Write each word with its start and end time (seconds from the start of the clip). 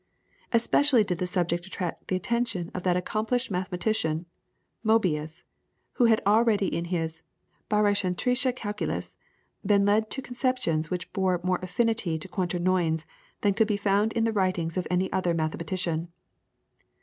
Especially 0.51 1.03
did 1.03 1.19
the 1.19 1.27
subject 1.27 1.67
attract 1.67 2.07
the 2.07 2.15
attention 2.15 2.71
of 2.73 2.81
that 2.81 2.97
accomplished 2.97 3.51
mathematician, 3.51 4.25
Moebius, 4.83 5.43
who 5.93 6.05
had 6.05 6.23
already 6.25 6.65
in 6.75 6.85
his 6.85 7.21
"Barycentrische 7.69 8.55
Calculus" 8.55 9.15
been 9.63 9.85
led 9.85 10.09
to 10.09 10.23
conceptions 10.23 10.89
which 10.89 11.13
bore 11.13 11.39
more 11.43 11.59
affinity 11.61 12.17
to 12.17 12.27
Quaternions 12.27 13.05
than 13.41 13.53
could 13.53 13.67
be 13.67 13.77
found 13.77 14.11
in 14.13 14.23
the 14.23 14.33
writings 14.33 14.75
of 14.75 14.87
any 14.89 15.11
other 15.13 15.35
mathematician. 15.35 16.11